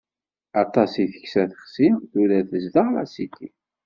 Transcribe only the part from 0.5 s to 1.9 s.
Aṭas i teksa tixsi,